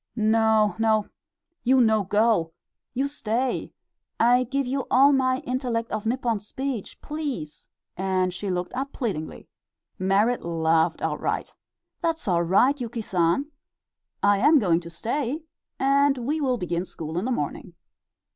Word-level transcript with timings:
"No, 0.15 0.73
no, 0.79 1.09
you 1.63 1.79
no 1.79 2.01
go! 2.03 2.53
You 2.95 3.07
stay. 3.07 3.71
I 4.19 4.45
give 4.45 4.65
you 4.65 4.87
all 4.89 5.13
my 5.13 5.41
intellect 5.41 5.91
of 5.91 6.07
Nippon 6.07 6.39
speech. 6.39 6.99
Please!" 7.03 7.69
and 7.95 8.33
she 8.33 8.49
looked 8.49 8.73
up 8.73 8.93
pleadingly. 8.93 9.47
Merrit 9.99 10.43
laughed 10.43 11.03
outright. 11.03 11.53
"That's 12.01 12.27
all 12.27 12.41
right, 12.41 12.81
Yuki 12.81 13.01
San; 13.01 13.51
I 14.23 14.39
am 14.39 14.57
going 14.57 14.79
to 14.79 14.89
stay, 14.89 15.43
and 15.77 16.17
we 16.17 16.41
will 16.41 16.57
begin 16.57 16.83
school 16.83 17.15
in 17.19 17.25
the 17.25 17.31
morning." 17.31 17.75